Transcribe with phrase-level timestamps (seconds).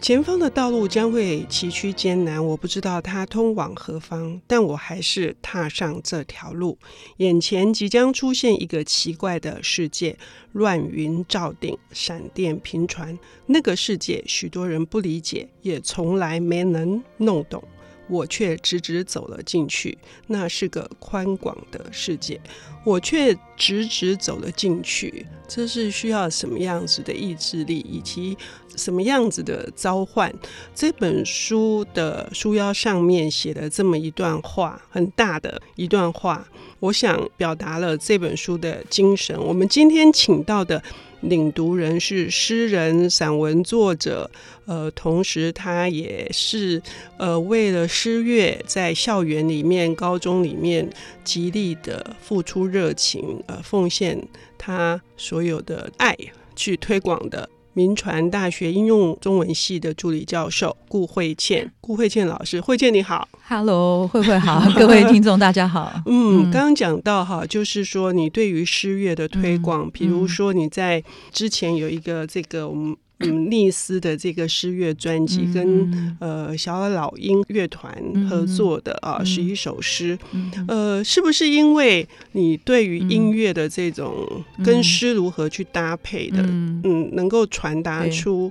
[0.00, 6.78] 前方的道路将会崎岖艰难，我不知道它通往何方，但我还是踏上这条路。
[7.16, 10.16] 眼前即将出现一个奇怪的世界，
[10.52, 13.18] 乱云罩顶，闪电频传。
[13.46, 17.62] 那个世界，许多人不理解，也从来没能弄懂。
[18.08, 22.40] 我却直直走了进去，那是个宽广的世界。
[22.84, 28.36] 我却直直走了进去，这是需要什么样子的意志力，以及
[28.76, 30.32] 什么样子的召唤？
[30.74, 36.48] 这本书的书腰上面写了这么一段话，很大的一段话，
[36.80, 39.38] 我想表达了这本书的精神。
[39.38, 40.82] 我们今天请到的。
[41.20, 44.30] 领读人是诗人、散文作者，
[44.66, 46.80] 呃，同时他也是
[47.16, 50.88] 呃，为了诗乐在校园里面、高中里面
[51.24, 54.20] 极力的付出热情，呃，奉献
[54.56, 56.16] 他所有的爱
[56.54, 57.48] 去推广的。
[57.72, 66.02] 铭传大学应用中文系的助理教授顾慧倩，顾慧倩老师，慧倩你好，Hello，慧慧好， 各位听众大家好。
[66.06, 71.02] 嗯，刚刚讲到哈，就是说你对于诗乐的推广，嗯、比如说你在
[71.32, 72.96] 之前有一个这个我们。
[73.20, 77.92] 嗯， 丽思的这个诗乐专辑跟、嗯、呃小老鹰乐团
[78.28, 84.26] 合作的、嗯、啊，十一首诗，嗯、呃，是不是因为你对于音乐的这种
[84.64, 88.50] 跟诗如何去搭配的，嗯，嗯能够传达出，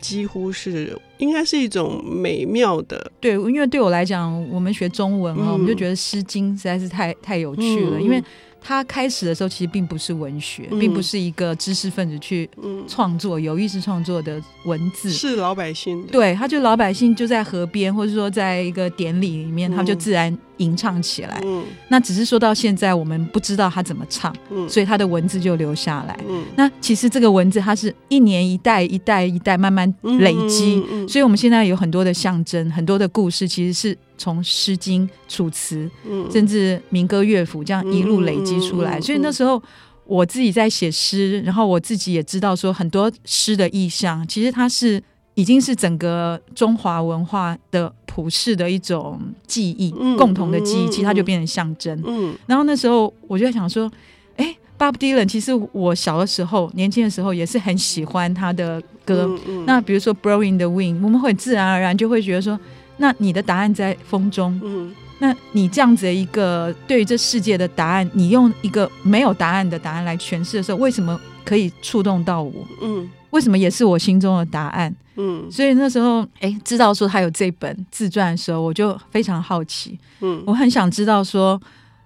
[0.00, 8.22] 几乎是应该是一种美妙的，对，因为对我来讲，我们学中文啊，嗯、我们就觉得《诗经》实在是太太有趣了，嗯、因为。
[8.66, 12.48] 他开始的时候其实并不是文学，嗯、并不是一个知识分子去
[12.88, 16.02] 创作、嗯、有意识创作的文字，是老百姓。
[16.06, 21.38] 对，他就老百姓就在河边，或者说在一个典礼里面，嗯、他就自然吟唱起来。
[21.44, 26.18] 嗯，那只是说到现在，我们不知道他怎么唱，嗯、所以他的文字就留下来。
[26.26, 33.98] 嗯，那其实这个文字它是一年一代一代一代慢慢累积，所以我们现在有很多的象征，很多的故事，其实是。
[34.24, 35.90] 从《诗经》《楚辞》，
[36.32, 39.62] 甚至民歌乐府这样一路累积出来，所以那时候
[40.06, 45.02] 我自己在写诗，然后我自己也知道说，很多诗的意象，其实它是
[45.34, 52.02] 已经是整个中华文化的普世的一种记忆，共同的记忆，其实它就变成象征。
[52.46, 53.92] 然后那时候我就在想说，
[54.36, 59.38] 哎，Bob Dylan，其实我小的时候、年轻的时候也是很喜欢他的歌。
[59.66, 62.58] 那比如说《Blowing the Wind》，我们会自然而然就会觉得说。
[62.96, 72.52] 那你的答案在风中，嗯，那你这样子的一个对于这世界的答案，你用一个没有答案的答案来诠释的时候，为什么可以触动到我？
[72.80, 74.94] 嗯，为什么也是我心中的答案？
[75.16, 81.60] 嗯，所以那时候，哎、欸，知道说他有这本自传的时候，我就非常好奇，嗯，我很想知道说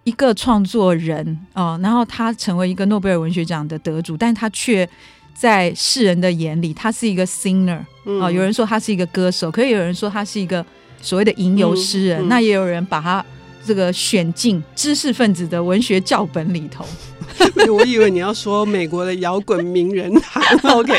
[0.05, 4.89] 一个创作人哦，然后他成为一个诺贝尔文学奖的得主，但他却。
[5.39, 7.79] 在世人的眼里，他是一个 singer
[8.21, 10.65] 啊、有人说他是一个歌手，可以有人说他是一个
[11.01, 13.25] 所谓的吟游诗人，那也有人把他
[13.65, 16.85] 这个选进知识分子的文学教本里头。
[17.71, 20.43] 我以为你要说美国的摇滚名人堂。
[20.75, 20.93] OK，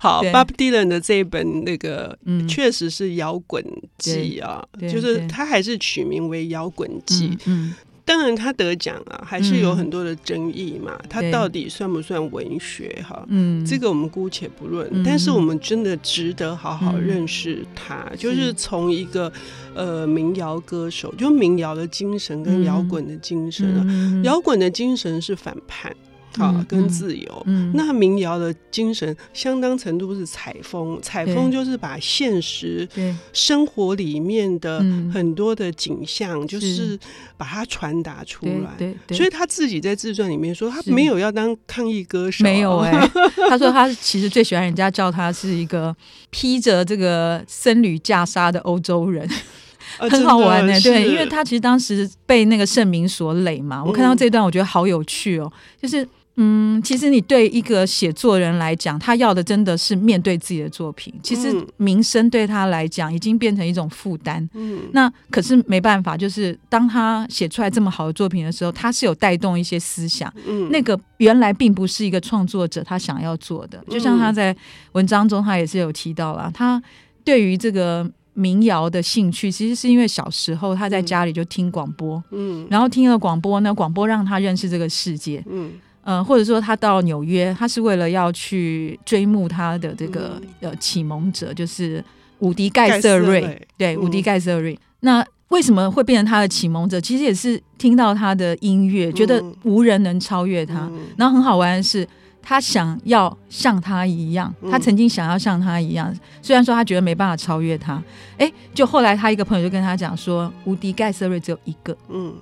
[0.00, 3.64] 好对，Bob Dylan 的这一本那个，嗯，确实是摇滚
[3.96, 7.38] 记啊，就是他还是取名为摇滚记。
[7.46, 7.72] 嗯。
[8.08, 10.98] 嗯当然，他得奖啊，还是有很多的争议嘛。
[11.10, 13.04] 他到底算不算文学？
[13.06, 14.90] 哈，嗯，这个我们姑且不论。
[15.04, 19.30] 但是我们真的值得好好认识他，就是从一个
[19.74, 23.84] 呃民谣歌手，就民谣的精神跟摇滚的精神啊，
[24.24, 25.94] 摇滚的精神是反叛。
[26.38, 32.88] 啊，跟自由，嗯嗯、那民谣的精神相当程度是采风，采风就是把现实
[33.32, 34.78] 生活里面的
[35.12, 36.98] 很多的景象，就是
[37.36, 38.74] 把它传达出来。
[38.78, 43.10] 对，所以他自己在自传里面说，他没有要当抗议歌手，没有哎、 欸，
[43.48, 45.94] 他说他其实最喜欢人家叫他是一个
[46.30, 49.28] 披着这个僧侣袈裟的欧洲人，
[49.98, 50.80] 很好玩呢、欸。
[50.80, 56.06] 对，因为他其实当时被那个盛名所累嘛，我看到这段我觉得好有趣哦，就是。
[56.40, 61.12] 嗯，其实你对一个写作人来讲，他要的真的是面对自己的作品。
[61.20, 64.48] 其实名声对他来讲已经变成一种负担。
[64.54, 70.32] 嗯，那可是没办法，就是当他写出来这么好的作品的时候，他是有带动一些思想。
[70.46, 73.82] 嗯，那个原来并不是一个创作者他想要做的。
[73.90, 74.56] 就像他在
[74.92, 76.80] 文章中，他也是有提到了，他
[77.24, 82.22] 对于这个民谣的兴趣，其实是因为小时候他在家里就听广播。
[82.30, 85.42] 嗯，然后听了广播呢，广播让他认识这个世界。
[85.50, 85.72] 嗯。
[86.08, 92.02] 呃，或者说他到纽约，他是为了要去追慕他的这个、嗯、呃启蒙者，就是
[92.38, 94.78] 伍迪盖瑟瑞，对，伍、嗯、迪盖瑟瑞。
[95.00, 96.98] 那为什么会变成他的启蒙者？
[96.98, 100.88] 其实也是听到他的音乐，觉得无人能超越他。
[100.90, 102.08] 嗯、然后很好玩的是，
[102.40, 106.10] 他想要像他一样，他曾经想要像他一样。
[106.10, 108.02] 嗯、虽然说他觉得没办法超越他，
[108.38, 111.94] 哎，就后来他一个朋友就跟他讲说，伍迪盖瑟瑞只有一个。
[112.08, 112.34] 嗯。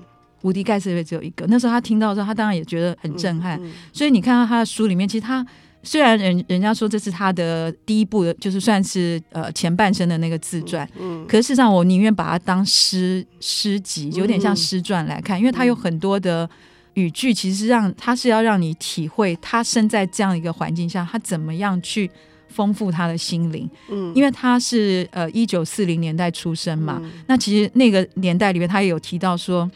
[0.46, 1.44] 伍迪盖茨瑞只有一个。
[1.48, 3.58] 那时候他听到的时候，他当然也觉得很震撼。
[3.60, 5.44] 嗯嗯、所以你看到他的书里面，其实他
[5.82, 16.48] 虽然人人家说这是他的第一部的，就是算是呃前半生的那个自传，嗯，嗯可是事实上我宁愿把它当诗诗集，有点像诗传来看，因为他有很多的
[16.94, 22.10] 语句，其实让他是要让你体会他生在这样一个环境下，他怎么样去
[22.48, 23.69] 丰富他的心灵。
[23.88, 29.70] 嗯，因为他是呃一九四零年代出生嘛，嗯、那其实那个年代里面，他也有提到说。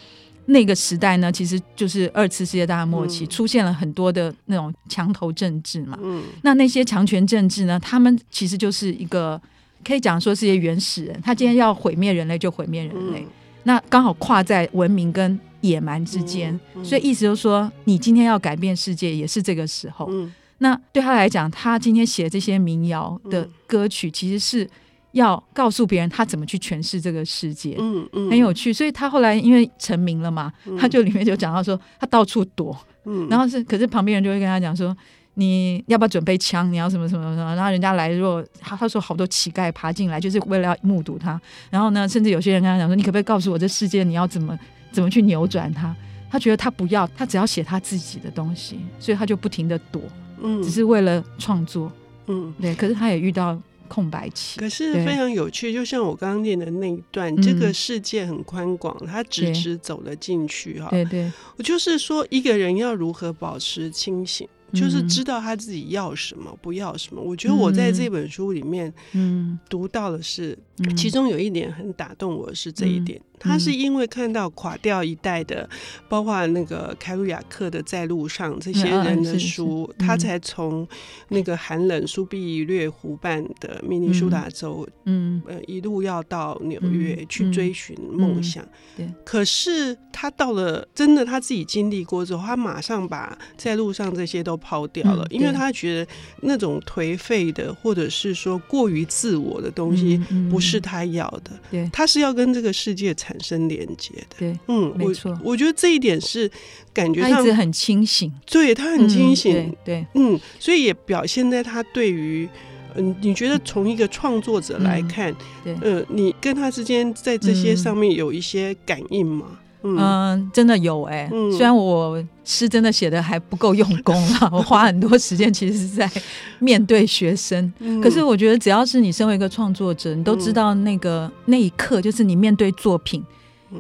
[0.47, 5.99] 那个时代呢，其实就是二次世界大战末期，嗯、出现了很多的那种墙头政治嘛。
[6.03, 9.41] 嗯，那那些强权政治呢，他们其实就是一个
[9.85, 13.21] 可以讲说是一些原始人，他今天要毁灭人类就毁灭人类。
[13.21, 13.29] 嗯、
[13.65, 20.09] 那刚好跨在文明跟野蛮之间，所以意思就是说，你今天要改变世界，也是这个时候。
[20.11, 24.69] 嗯、那对他来讲，他今天写这些民谣的歌曲，其实是。
[25.13, 28.73] 要告诉别人他怎么去诠释这个世界，嗯嗯，很有趣。
[28.73, 34.97] 所以他后来因为成名了嘛，他就里面就讲到说他到处躲，嗯，然后是可是旁边人就会跟他讲说，
[35.35, 36.71] 你要不要准备枪？
[36.73, 37.55] 你要什么什么什么？
[37.57, 41.41] 然后人家来，如果他他说好多乞丐爬进来，就是为了要目睹他。
[41.71, 44.57] 然后呢，甚至有些人跟他讲说，你可不可以告诉我这世界你要怎么
[44.93, 45.95] 怎么去扭转它？
[46.31, 50.01] 他觉得他不要，他只要写他自己的东西，所以他就不停的躲，
[50.41, 51.91] 嗯，只是为了创作，
[52.29, 52.73] 嗯，对。
[52.77, 53.61] 可是他也遇到。
[53.91, 55.73] 空白期，可是非常有趣。
[55.73, 60.89] 就像我刚刚念的那一段，嗯、这个世界很宽广，他直直走了进去哈。
[60.91, 64.49] 对对，我就是说，一个人要如何保持清醒？
[64.73, 67.21] 就是知道他自己要什么，不要什么。
[67.21, 70.59] 我觉得我在这本书里面，嗯，读到的是，
[70.97, 73.21] 其中有一点很打动我，是这一点。
[73.43, 75.67] 他是因为看到垮掉一代的，
[76.11, 80.87] 包括那个凯鲁亚克的《在路上》这些人的书，他才从
[81.29, 88.63] 那个寒冷苏必略湖畔的明尼苏达州，嗯，呃，一路要到纽约去追寻梦想。
[88.95, 89.09] 对。
[89.25, 96.13] 可是他到了真的他自己经历过之后，他马上把在路上这些都抛掉了，因为他觉得
[96.43, 100.17] 那种颓废的，或者是说过于自我的东西，
[100.51, 101.51] 不是他要的。
[101.71, 101.89] 对。
[101.93, 106.51] 他是要跟这个世界产生连接的，对，嗯，没错，我觉得这一点是
[106.93, 112.49] 感觉他一直很清醒，对，他很清醒，对，嗯，所以也表现在他对于，
[112.95, 115.35] 嗯，你觉得从一个创作者来看，
[115.65, 119.59] 对，呃，你跟他之间在这些上面有一些感应吗？
[119.83, 126.11] 嗯，真的有哎，虽然我诗真的写的还不够用功了， 我花很多时间其实是在
[126.59, 127.73] 面对学生。
[128.03, 133.25] 可是我觉得，只要是你身为一个创作者，你都知道那个那一刻，就是你面对作品，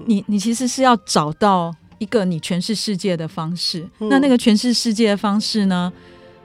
[0.06, 3.86] 你你其实是要找到一个你诠释世界的方式。
[3.98, 5.92] 那那个诠释世界的方式呢，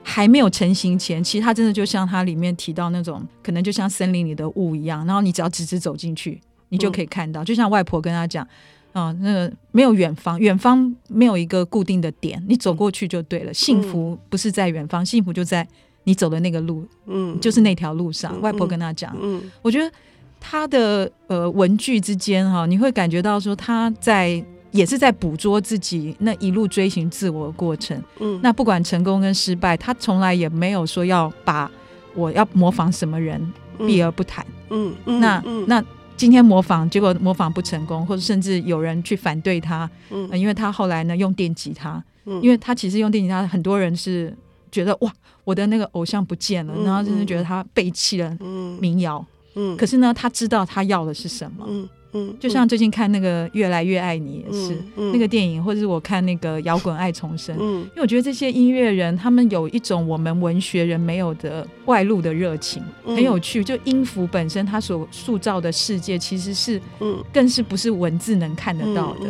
[0.02, 6.38] 还没有成型前，其实它真的就像它里面提到那种，可能就像森林里的雾一样，然后你只要直直走进去，
[6.68, 7.42] 你就可以看到。
[7.42, 8.46] 就像外婆跟他讲。
[8.96, 13.52] 啊、哦，那个没有远方，远方没有一个固定的点，你走过去就对了。
[13.52, 15.68] 幸福不是在远方，幸福就在
[16.04, 18.40] 你走的那个路，嗯，就是那条路上。
[18.40, 19.92] 外婆跟他讲，嗯，我觉得
[20.40, 28.02] 他的呃文句之间哈，你会感觉到说他在也是在捕捉自己那一路追寻自我的过程。
[28.20, 31.70] 嗯，那不管成功跟失败，他从来也没有说要把
[32.14, 34.46] 我要模仿什么人避而不谈。
[34.70, 35.84] 嗯嗯，那那。
[36.16, 44.34] 今天模仿，结果模仿不成功，或者甚至有人去反对他，嗯、呃，因为他后来呢用电吉他，嗯，因为他其实用电吉他，很多人是
[44.72, 45.12] 觉得哇，
[45.44, 48.36] 我的那个偶像不见了，嗯、然后真的觉得他背弃了
[48.80, 51.88] 民谣，嗯，可是呢，他知道他要的是什么，嗯。
[52.16, 54.82] 嗯，就像最近看那个《越来越爱你》也是、
[55.12, 63.62] 那个电影，或者是我看那个《摇滚爱重生》，嗯，因为我觉得这些音乐人他们有一种我们文学人没有的外露的热情，嗯、很有趣。
[63.62, 69.28] 就音符本身，它所塑造的世界其实是，嗯，更是不是文字能看得到的。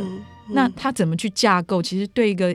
[0.49, 1.83] 那他怎么去架构？
[1.83, 2.55] 其实对一个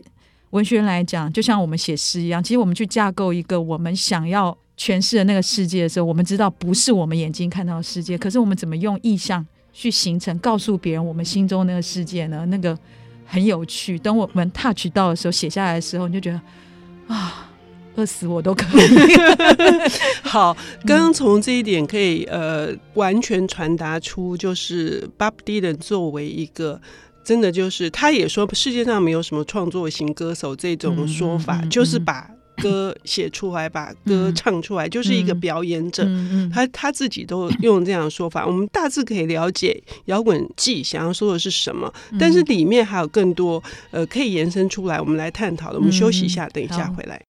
[0.51, 9.45] 文学人来讲，就像我们写诗一样，其实我们去架构一个我们想要诠释的那个世界的时候，我们知道不是我们眼睛看到的世界，可是我们怎么用意象？
[9.73, 12.45] 去形成，告诉别人我们心中那个世界呢？
[12.47, 12.77] 那个
[13.25, 13.97] 很有趣。
[13.97, 16.41] 等我们 touch 到的时候，写下来的时候，你就觉得
[17.13, 17.49] 啊，
[17.95, 18.87] 饿死我都可以。
[20.23, 26.79] 好，刚刚从这一点可以呃完全传达出，就是 Bob Dylan 作为一个
[27.23, 36.07] 真的就是，他也说世界上没有什么创作型歌手这种说法，嗯嗯嗯、就是把歌写出来，把歌唱出来，嗯、就是一个表演者。
[36.53, 45.77] 他他自己都用这样的说法，我们大致可以了解摇滚季想要说的是什么，但是里面还有更多呃可以延伸出来，我们来探讨的。
[45.77, 47.21] 我们休息一下，等一下回来。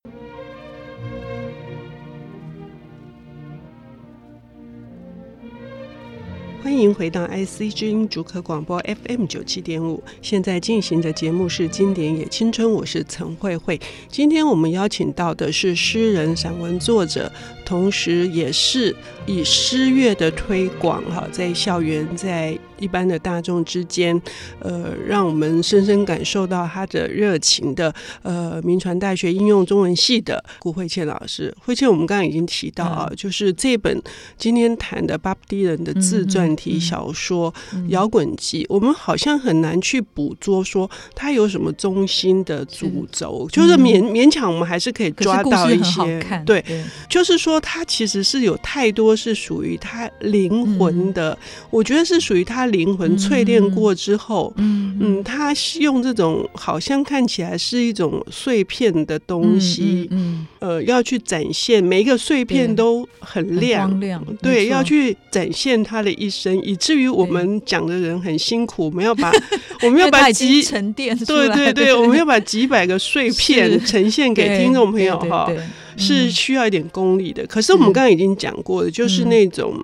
[6.63, 13.81] 欢迎回到 IC 之音主客广播 FM 九七点五，现在进行的节目是《经典也青春》，我是陈慧慧。
[14.09, 17.31] 今天我们邀请到的是诗人、散文作者，
[17.65, 18.95] 同时也是
[19.27, 22.57] 以诗乐的推广，哈，在校园在。
[22.83, 24.21] 一般的大众之间，
[24.59, 31.55] 呃，让我们深深感受到他的热情的，呃，铭传大学应用中文系的顾慧倩老师。
[31.61, 34.03] 慧倩，我们刚刚已经提到啊，嗯、就是这本
[34.37, 37.55] 今天谈的 Bob Dylan 的自传体小说
[37.89, 46.83] 《摇滚记》，我们好像很难去捕捉说他有什么中心的主轴，是就是勉勉强我们还是可以抓到一些，对，对。
[47.09, 51.39] 就是说他其实是有太多是属于他灵魂的，嗯、
[51.71, 52.72] 我觉得是属于他。
[52.73, 69.31] 灵魂淬炼过之后，嗯嗯，他是用这种好像看起来是一种碎片的东西，嗯，呃，要去展现每一个碎片都很亮，亮，对，要去展现他的一生，以至于我们讲的人很辛苦，我们要把
[69.83, 75.51] 我们要把几沉淀，对对对， 我们要把几百个碎片呈现给听众朋友哈，
[75.97, 77.47] 是需要一点功力的。
[77.47, 79.75] 可是我们刚刚已经讲过的，就是那种。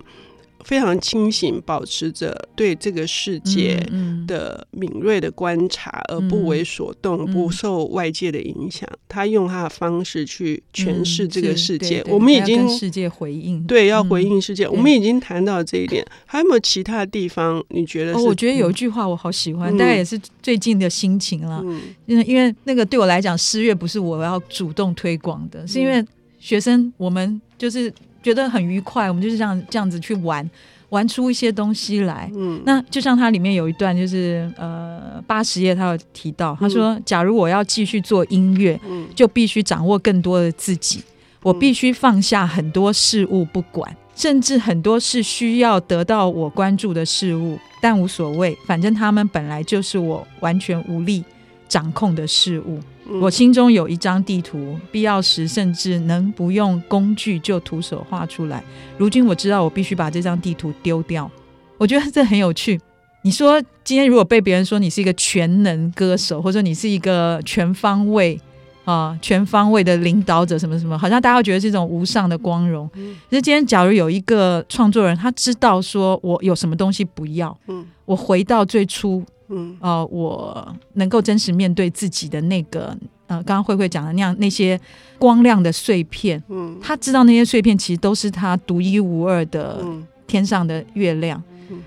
[0.64, 3.80] 非常清醒，保持着对这个世界
[4.26, 8.88] 的敏锐的观察，而不为所动，不受外界的影响。
[9.08, 12.04] 他用他的方式去诠释这个世界。
[12.08, 14.68] 我们已经世界回应，对，要回应世界。
[14.68, 17.64] 我们已经谈到这一点，还有没有其他的地方？
[17.68, 18.18] 你觉得？
[18.18, 21.64] 我觉得有一句话我好喜欢，大概也是最近的心情了。
[22.06, 26.04] 因为因为那个对我来讲，诗乐不是我要主动推广的，是因为
[26.38, 27.92] 学生我们就是。
[28.28, 30.46] 觉得很愉快，我们就是这样这样子去玩，
[30.90, 32.30] 玩出一些东西来。
[32.34, 41.02] 嗯，那就像它里面有一段，就是呃八十页，他有提到，他说：“嗯、假如我要继续做音乐，嗯、就必须掌握更多的自己，
[41.42, 51.24] 我必须放下很多事物不管，甚至很多是需要得到我关注的事物，但无所谓，反正他们本来就是我完全无力
[51.68, 52.80] 掌控的事物。”
[53.22, 58.62] 我心中有一张地图，必要时甚至能不用工具就徒手画出来。
[58.98, 61.30] 如今我知道，我必须把这张地图丢掉。
[61.78, 62.78] 我觉得这很有趣。
[63.22, 68.38] 你说今天如果被别人说你是一个全能歌手，或者说你是一个全方位
[68.84, 72.86] 啊、全方位的领导者，什么什么，好像大家会觉得是一种无上的光荣。
[73.30, 77.58] 可是今天假如有一个创作人，他知道说我有什么东西不要，
[78.04, 79.24] 我回到最初。
[79.48, 84.80] 嗯，呃，我能够真实面对自己的那个，呃，刚刚慧慧讲的那样那些
[85.18, 89.84] 光亮的碎片，嗯，他知道那些碎片其实都是他独一无二的
[90.26, 91.42] 天上的月亮。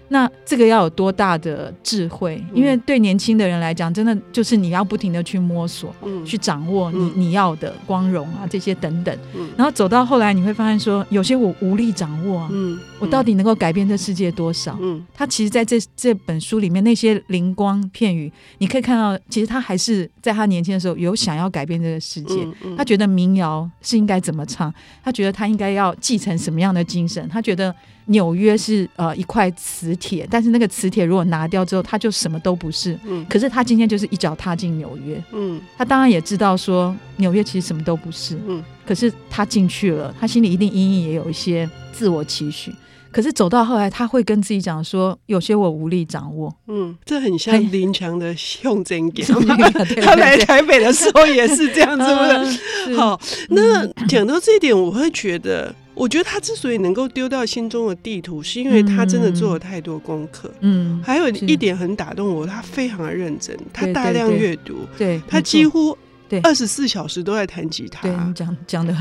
[0.10, 2.44] 那这个要有多大的智慧？
[2.54, 9.18] 因为对年轻的人来讲，真的就是你要不停的去摸索，嗯、去掌握你你要的光荣啊，这些等等。
[9.36, 12.50] 嗯、然后走到后来，你会发现说，有些我无力掌握啊。
[12.52, 14.78] 嗯、我到底能够改变这世界多少？
[14.82, 22.48] 嗯、他其实在这这本书里面那些灵光片语，你可以看到，其实他还是在他年轻的时候有想要改变这个世界。
[22.78, 24.74] 他觉得民谣是应该怎么唱？
[25.04, 27.28] 他觉得他应该要继承什么样的精神？
[27.30, 27.74] 他觉得。
[28.06, 32.98] 纽约是呃一块磁铁，但是那个磁铁如果拿掉之后，他就什么都不是。
[33.06, 35.22] 嗯，可是他今天就是一脚踏进纽约。
[35.32, 38.38] 嗯，他当然也知道说纽约其实什么都不是。
[38.48, 42.74] 嗯，可是他进去了，他心里一定隐隐也有一些自我期许。
[43.12, 46.56] 可是走到后来，他会跟自己讲说，有些我无力掌握。
[46.68, 49.28] 嗯，这很像林强的用真言。
[50.02, 52.96] 他来台北的时候也是这样子，是不是？
[52.98, 55.76] 好，那讲到这一点，我会觉得。
[55.94, 60.52] 我觉得他之所以能够丢掉心中的地图，是因为他真的做了太多功课。
[60.62, 65.98] 嗯，还有一点很打动我，他非常的认真，他大量阅读，对，他几乎。
[66.32, 68.04] 对，二十四小时都在弹吉他。
[68.04, 68.96] 对，讲讲的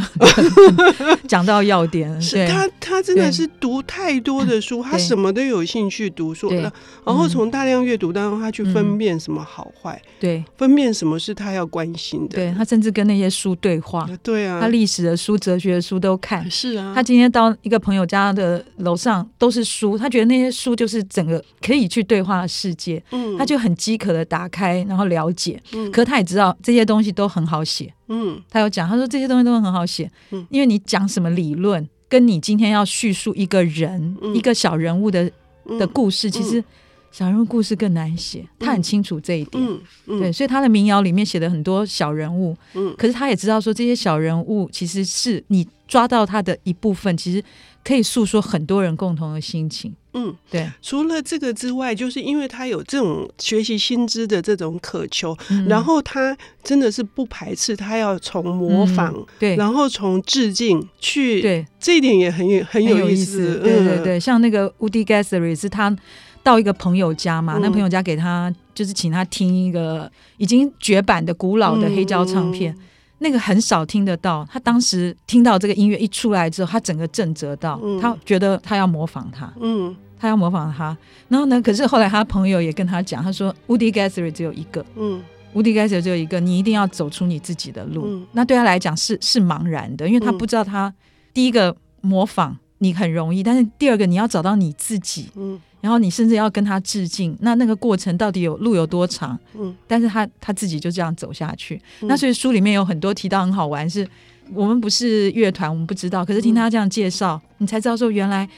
[1.29, 6.51] 讲到要点，是他他真的是读太多的书，他什么都有兴趣读书。
[6.51, 12.35] 然后从大量阅读当中，他去分辨什么好坏，对，分辨什么是他要关心的。
[12.35, 14.11] 对，他甚至跟那些书对话。
[14.25, 16.51] 对啊，他历史的书、哲学的书都看。
[16.51, 23.01] 是啊，他今天到一个朋友家的楼上都是书，他觉得那些书就是整个可以去对话的世界。
[23.13, 25.63] 嗯，他就很饥渴的打开，然后了解。
[25.73, 35.31] 嗯，可是他也知道这些东西都很好写，嗯，他有讲，他说这些东西都很好写，嗯，因为你讲什么理论，跟你今天要叙述一个人，嗯、一个小人物的
[35.79, 36.65] 的故事，嗯、其实
[37.11, 39.63] 小人物故事更难写，他很清楚这一点。
[39.63, 47.45] 嗯嗯、对，所以他的民谣里面写的很多小人物，嗯，可是他也知道说这些小人物其实是你抓到他的一部分，其实
[47.83, 49.95] 可以诉说很多人共同的心情。
[50.13, 50.69] 嗯，对。
[50.83, 63.61] 除了这个之外，就是因为他有这种学习新知的这种渴求，嗯、然后他真的是不排斥，他要从模仿，嗯、对，然后从致敬去，对，这一点也很有很有意思。
[63.63, 65.97] 对对对，嗯、像那个 Woody Guthrie 是他
[66.43, 72.77] 到一个朋友家嘛，嗯、那朋友家给他就是请他听一个已经绝版的古老的黑胶唱片。
[73.21, 80.97] 嗯那个很少听得到，他当时听到这个音乐一出来之后，他整个震折到，嗯、他觉得他要模仿他，嗯，他要模仿他。
[81.29, 85.23] 然后呢，可是后来他朋友也跟他讲，他说，Woody Guthrie 只有一个，嗯
[85.55, 88.05] ，Woody Guthrie 只有一个，你一定要走出你自己的路。
[88.07, 90.93] 嗯、那对他来讲是是茫然的，因为他不知道他
[91.35, 95.61] 第一个模仿你很容易，但是第二个你要找到你自己，嗯。
[95.81, 99.39] 然后你甚至要跟他致敬，那那个过程到底有路有多长？
[99.55, 101.81] 嗯，但是他他自己就这样走下去。
[102.03, 104.07] 嗯、那所以书里面有很多提到很好玩，是
[104.53, 108.49] 我们不是乐团，我们不知道，可是听他这样介绍，嗯、你才知道说原来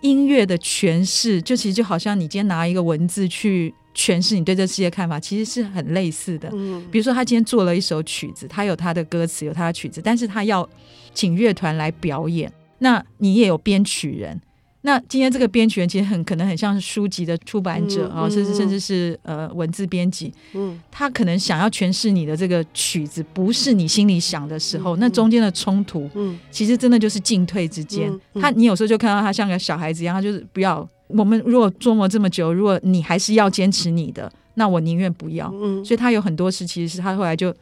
[0.00, 6.48] 音乐的诠释，就其实就好像你今天拿一个文字去诠释你对这世界看法，其实是很类似的。
[6.52, 10.68] 嗯，比如说他今天做了一首曲子，他有他的歌词，有他的曲子，但是他要
[11.12, 14.40] 请乐团来表演，那你也有编曲人。
[14.82, 28.12] 那今天这个编曲人其实很可能很像是书籍的出版者啊，甚至甚至是呃文字编辑，嗯，他可能想要诠释你的这个曲子，不是你心里想的时候，那中间的冲突，嗯，其实真的就是进退之间。
[28.34, 30.86] 他你有时候就看到他像个小孩子一样，他就是不要。
[31.08, 35.52] 我们如果琢磨这么久，如果你还是要坚持你的，那我宁愿不要。
[35.54, 37.54] 嗯，所以他有很多事，其实是他后来就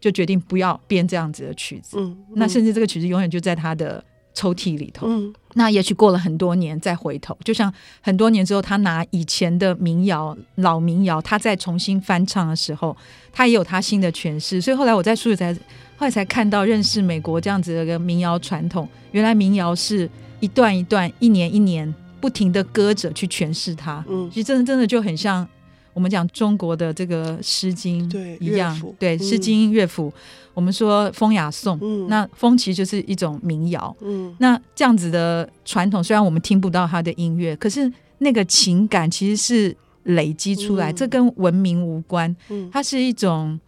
[0.00, 1.96] 就决定不要编这样子的曲子。
[1.98, 4.04] 嗯，那甚至这个曲子永远就在他的
[4.36, 5.08] 抽屉里头。
[5.08, 5.34] 嗯。
[5.54, 12.94] 那也许过了很多年再回头，就像很多年之后，他拿以前的民谣、老民谣，他再重新翻唱的时候，
[13.32, 14.60] 他也有他新的诠释。
[14.60, 15.52] 所以后来我在书里才
[15.96, 18.86] 后来才看到认识美国这样子的一个民谣传统。
[19.12, 20.08] 原来民谣是
[20.40, 24.04] 一段一段、一年一年不停的歌者去诠释它。
[24.06, 25.48] 嗯，其实真的真的就很像。
[25.96, 28.06] 我们讲中国的这个《诗经》
[28.38, 30.12] 一样，对《诗经》乐府，
[30.52, 33.96] 我们说风雅颂，嗯、那风其实就是一种民谣。
[34.02, 43.58] 嗯、那这样子的传统，虽然我们听不到它的音乐，可是那个情感其实是累积出来，嗯、这跟文明无关，嗯、它是一种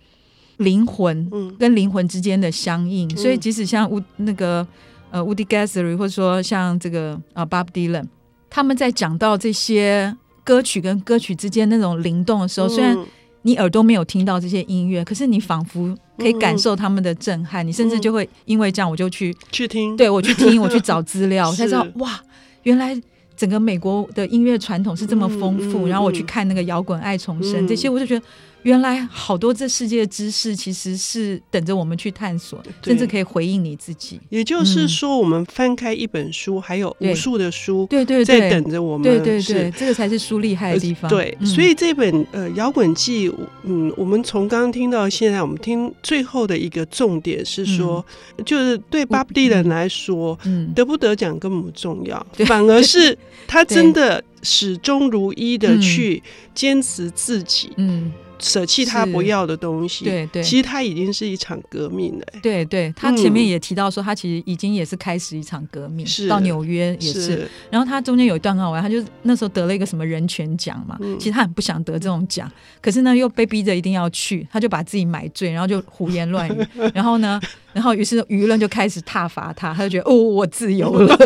[0.59, 3.09] 灵魂跟灵魂之间的相应。
[3.09, 4.69] 嗯、所以，即使像乌那个
[5.11, 8.05] 呃 Woody Guthrie，或者说像这个啊 Bob Dylan，
[8.51, 10.15] 他们在讲到这些。
[10.49, 12.97] 歌曲跟歌曲之间那种灵动的时候，虽然
[13.43, 17.67] 你耳朵没有听到这些音乐，可是你仿佛可以感受他们的震撼。
[17.67, 22.19] 你甚至就会因为这样，我就去去听，对，我去听，我去找资料，我 才知道哇，
[22.63, 22.99] 原来
[23.37, 25.87] 整个美国的音乐传统是这么丰富。
[25.87, 28.25] 然后我去看那个摇滚爱重生这些，我就觉得。
[28.69, 34.21] 原来好多这世界的知识其实是等着我们去探索，甚至可以回应你自己。
[34.29, 39.11] 也就是说，我们翻开一本书，还有无数的书，对对，在等着我们。
[39.11, 41.09] 对对对，这个才是书厉害的地方。
[41.09, 43.31] 对，所以这本呃《摇滚记》，
[43.63, 48.05] 嗯，我们从刚刚听到现在，我们听最后的一个重点是说，
[48.45, 50.39] 就是对 Bob Dylan 来说，
[50.75, 53.17] 得不得奖根本不重要，反而是
[53.49, 56.23] 他真的始终如一的去
[56.55, 57.71] 坚持自己。
[57.79, 58.13] 嗯。
[58.39, 62.25] 舍弃他不要的东西，对对，其实他已经是一场革命了。
[62.43, 66.07] 对对，他前面也提到说，他其实已经也是开始一场革命。
[66.07, 77.41] 是到纽约也是，然后他中间有一段很好玩，他就那时候得了一个什么人权奖嘛，其实他很不想得这种奖，可是呢又被逼着一定要去，他就把自己买醉，然后就胡言乱语， 然后呢，
[77.73, 81.17] 然后于是舆论就开始挞伐他，他就觉得哦，我自由了。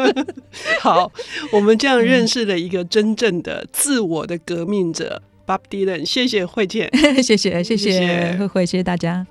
[0.80, 1.10] 好，
[1.52, 5.22] 我们这样认识了一个真正的自我的革命者。
[5.50, 6.88] Bob Dylan，谢谢慧姐，
[7.20, 9.26] 谢谢谢谢慧慧，谢谢大家。